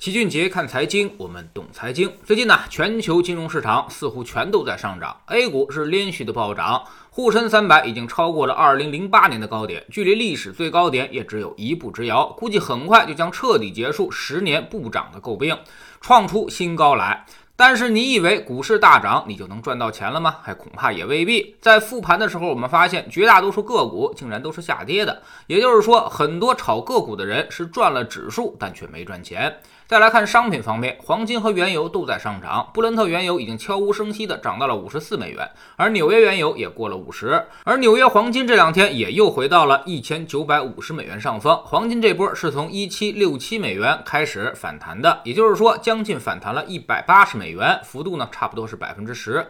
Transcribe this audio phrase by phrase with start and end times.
[0.00, 2.10] 齐俊杰看财经，我们懂财经。
[2.24, 15.54] 最近呢，全球金融市场似乎全都在上涨，A 股是连续的暴涨，沪深三百已经超过了2008年的高点，距离历史最高点也只有一步之遥，估计很快就将彻底结束十年不涨的诟病，
[16.00, 17.26] 创出新高来。
[17.54, 20.36] 但是你以为股市大涨你就能赚到钱了吗？
[20.42, 21.56] 还恐怕也未必。
[21.60, 29.54] 在复盘的时候，我们发现绝大多数个股竟然都是下跌的，也就是说，很多炒个股的人是赚了指数，但却没赚钱。
[29.90, 32.70] 再来看商品方面，黄金和原油都在上涨。
[32.72, 37.44] 布伦特原油已经悄无声息地涨到了五十四美元，而纽约原油也过了五十。
[37.64, 41.60] 而纽约黄金这两天也又回到了一千九百五十美元上方。
[41.64, 49.44] 黄金这波是从一七六七美元开始反弹的，也就是说，将近反弹了一百八十美元，幅度呢差不多是百分之十。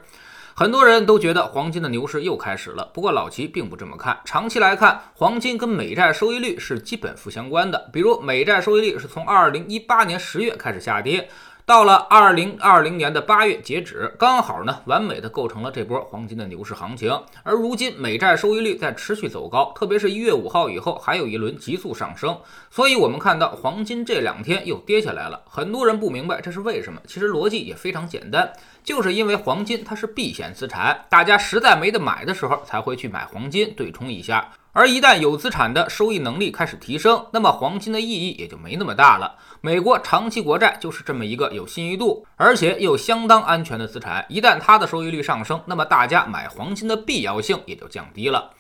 [0.54, 4.18] 很多人都觉得黄金的牛市又开始了，不过老齐并不这么看。
[4.24, 7.88] 长期来看，黄金跟美债收益率是基本负相关的。
[7.92, 11.28] 比如，美债收益率是从二零一八年十月开始下跌。
[11.70, 17.16] 到了二零二零年的八月截止，刚好呢，完美的构成了这波黄金的牛市行情。
[17.44, 22.36] 而如今美债收益率在持续走高，特别是一月五号以后，还有一轮急速上升。
[22.72, 25.40] 所以，我们看到黄金这两天又跌下来了。
[25.48, 34.50] 很多人不明白这是为什么，其实逻辑也非常简单，就是因为黄金它是避险资产，大家实在没得买的时候才会去买黄金对冲一下。
[34.72, 39.36] 而一旦有资产的收益能力开始提升，那么黄金的意义也就没那么大了。
[39.60, 44.24] 美国长期国债就是这么一个有信誉度，而且又相当安全的资产。
[44.28, 48.50] 一旦它的收益率上升，那么大家买黄金的必要性也就降低了。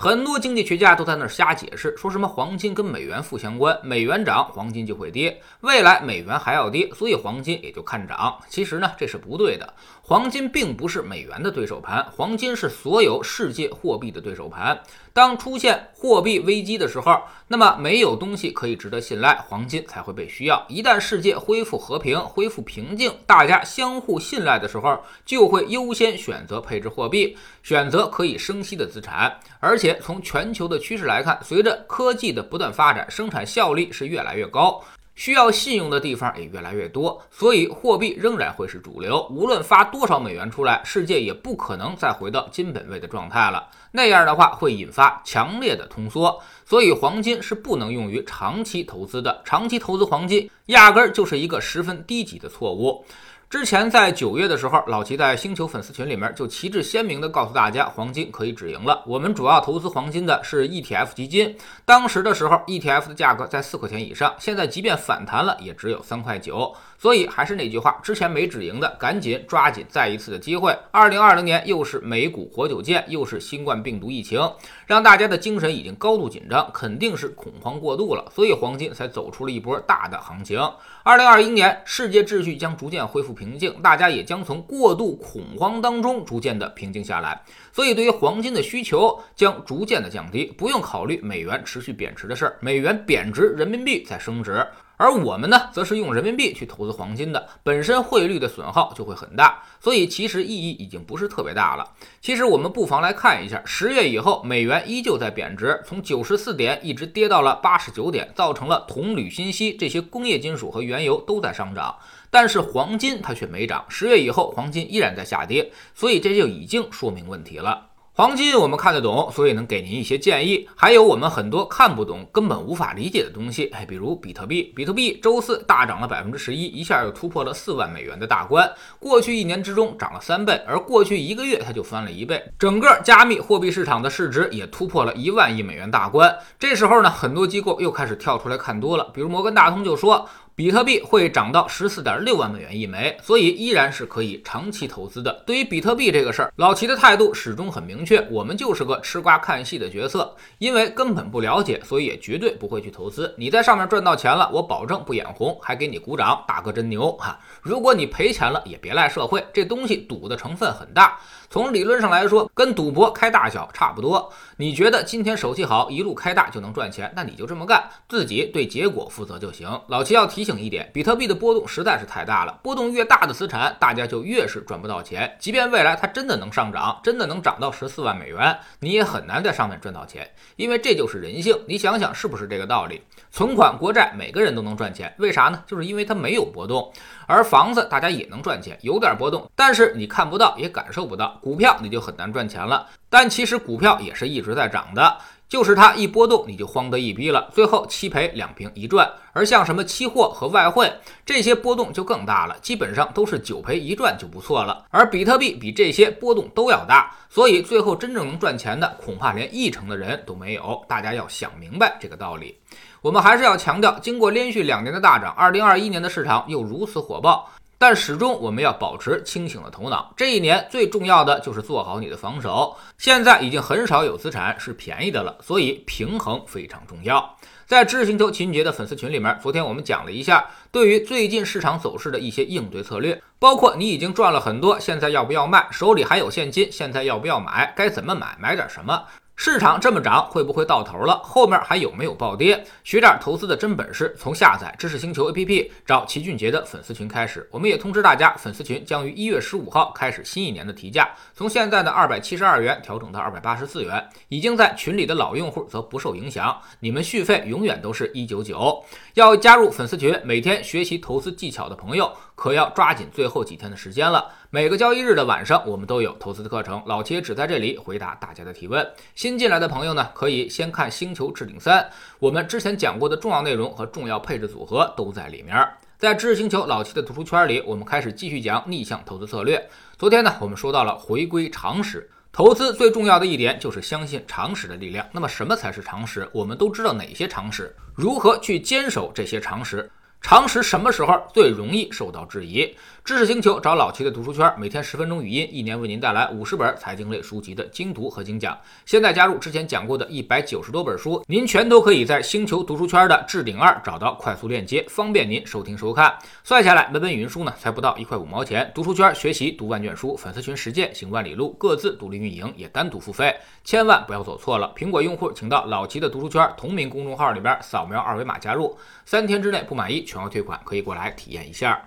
[0.00, 8.38] 很多经济学家都在那儿瞎解释，说什么黄金跟美元负相关，美元涨黄金就会跌，未来美元还要跌，所以黄金也就看涨。
[8.48, 9.74] 其实呢，这是不对的。
[10.00, 14.80] 黄金并不是美元的对手盘，黄金是所有世界货币的对手盘。
[15.18, 20.64] 当出现货币危机的时候，那么没有东西可以值得信赖，黄金才会被需要。
[20.68, 24.96] 一旦世界恢复和平、恢复平静，大家相互信赖的时候，
[25.26, 29.36] 就会优先选择配置货币，选择可以生息的资产。
[29.58, 34.80] 而且从全球的趋势来看，随着科技的不断发展，生产效率是越来越高。
[35.18, 39.26] 需要信用的地方也越来越多，所以货币仍然会是主流。
[39.32, 43.68] 无论发多少美元出来，世界也不可能再回到金本位的状态了。
[43.90, 49.42] 那样的话会引发强烈的通缩，所以黄金是不能用于长期投资的。
[49.44, 53.04] 长期投资黄金，压根儿就是一个十分低级的错误。
[53.50, 59.02] 之前在九月的时候，老齐在星球粉丝群里面就旗帜鲜明的告诉大家，黄金可以止盈了。
[59.06, 66.74] 我们主要投资黄金的是 ETF 基金，当时的时候 ETF 的价格在四块钱以上，现在即便反弹了，也只有三块九。
[66.98, 70.76] 所以还是那句话，之前没止盈的，赶紧抓紧再一次的机会。
[70.90, 74.38] 二零二零年又是美股活久见，又是新冠病毒疫情，
[74.84, 80.60] 让大家的精神已经高度紧张，肯定是恐慌过度了，所以黄金才走出了一波大的行情。
[81.02, 87.40] 二零二一年，世界秩序将逐渐恢复平静，大家也将从过度恐慌当中逐渐的平静下来，
[87.72, 94.66] 所以对于黄金的需求将逐渐的降低，不用考虑美元持续贬值的事儿，美元贬值，人民币在升值。
[94.98, 101.88] 而我们呢，则是用人民币去投资黄金的，本身汇率的损耗就会很大，所以其实意义已经不是特别大了。
[102.20, 111.96] 其实我们不妨来看一下，十月以后，美元依旧在贬值，从九十四点一直跌到了八十九点，造成了铜、铝、锌、锡这些工业金属和原油都在上涨，
[112.28, 113.84] 但是黄金它却没涨。
[113.88, 117.87] 十月以后，黄金依然在下跌，所以这就已经说明问题了。
[118.18, 120.68] 黄金我们看得懂，所以能给您一些建议。
[120.74, 124.72] 还有我们很多看不懂、根本无法理解的东西，哎，比如比特币。
[124.74, 128.68] 比特币周四大涨了百分之十一，一下又突破了四万美元的大关。
[128.98, 132.42] 过去一年之中涨了三倍，而过去一个月它就翻了一倍。
[132.58, 136.36] 整个加密货币市场的市值也突破了一万亿美元大关。
[136.58, 140.28] 这时候呢，很多机构又开始跳出来看多了，比如摩根大通就说。
[140.58, 145.32] 比特币会涨到十四点六万美元一枚，所以依然是可以长期投资的。
[145.46, 153.32] 对于比特币这个事儿，老齐的态度始终很明确，我们就是个吃瓜看戏的角色，因为根本不了解，所以也绝对不会去投资。
[153.38, 157.38] 你在上面赚到钱了，我保证不眼红，还给你鼓掌，大哥真牛哈！
[157.62, 161.20] 如果你赔钱了，也别赖社会，这东西赌的成分很大。
[161.50, 164.30] 从理论上来说，跟赌博开大小差不多。
[164.58, 169.66] 你觉得今天手气好，一路开大就能赚钱，那你就这么干，自己对结果负责就行。
[169.86, 175.36] 老齐要提醒一点，比特币的波动实在是太大了，波动越大的资产，大家就越是赚不到钱。
[175.38, 181.58] 即便未来它真的能上涨，真的能涨到十四万美元，你也很难在上面赚到钱，因为这就是人性。
[181.66, 183.00] 你想想是不是这个道理？
[183.30, 185.62] 存款、国债，每个人都能赚钱，为啥呢？
[185.66, 186.92] 就是因为它没有波动。
[187.26, 191.37] 而房子大家也能赚钱，有点波动，但是你看不到，也感受不到。
[191.40, 195.18] 股票你就很难赚钱了，但其实股票也是一直在涨的。
[195.48, 199.10] 就是它一波动你就慌得一逼了，最后七赔两平一赚。
[199.32, 200.92] 而像什么期货和外汇
[201.24, 204.84] 这些波动就更大了，基本上都是九赔一赚就不错了。
[204.90, 210.84] 而比特币比这些波动都要大，所以最后真正能赚钱的恐怕连一成的人都没有。
[210.86, 212.58] 大家要想明白这个道理。
[213.00, 217.48] 我们还是要强调，经过连续两年的大涨，二零二一年的市场又如此火爆。
[217.78, 220.12] 但始终我们要保持清醒的头脑。
[220.16, 222.76] 这一年最重要的就是做好你的防守。
[222.98, 227.36] 现在已经很少有资产是便宜的了，所以平衡非常重要。
[227.66, 235.68] 在知识星球秦杰的粉丝群里面，昨天我们讲了一下对于最近市场走势的一些应对策略，包括你已经赚了很多，现在要不要卖？
[235.70, 237.72] 手里还有现金，现在要不要买？
[237.76, 238.36] 该怎么买？
[238.40, 239.04] 买点什么？
[239.40, 241.16] 市场这么涨，会不会到头了？
[241.22, 242.66] 后面还有没有暴跌？
[242.82, 247.48] 学点投资的真本事，从下载知识星球 APP 找齐俊杰的粉丝群开始。
[247.52, 254.04] 我们也通知大家，粉丝群将于一月十五号开始新一年的提价，从现在的二百七十二元调整到二百八十四元。
[254.28, 258.84] 已经在群里的老用户则不受影响，你们续费永远都是一九九。
[259.14, 264.24] 要加入粉丝群，每天学习投资技巧的朋友，可要抓紧最后几天的时间了。
[264.48, 268.88] 每个交易日的晚上，我们都有投资的课程，老齐只在这里回答大家的提问。
[269.16, 271.82] 新进来的朋友呢，可以先看《星球置顶三》，
[272.20, 275.68] 我们之前讲过的重要内容和重要配置组合都在里面。
[275.98, 279.68] 在知识星球老齐的读书圈里，我们开始继续讲逆向投资策略。
[279.98, 285.04] 昨天呢，我们说到了回归常识，投资最重要的一点就是相信常识的力量。
[285.10, 286.28] 那么什么才是常识？
[286.32, 287.74] 我们都知道哪些常识？
[287.96, 289.90] 如何去坚守这些常识？
[290.20, 292.74] 常识什么时候最容易受到质疑？
[293.02, 298.58] 知识星球找老齐的读书圈，每天十分钟语音，一年为您带来五十本财经类书籍的精读和精讲。
[298.84, 306.14] 现在加入之前讲过的一百九十多本书，您全都可以在星球读书圈的置顶二找到快速链接，方便您收听收看。
[306.44, 308.70] 算下来，每本语音书呢才不到一块五毛钱。
[308.74, 313.34] 读书圈学习读万卷书，粉丝群实践行万里路，各自独立运营也单独付费，
[313.64, 314.70] 千万不要走错了。
[314.76, 318.76] 苹果用户请到老齐的读书圈同名公众号里边扫描二维码加入，
[319.06, 321.78] 三天之内不满意全额退款，可以过来体验一下。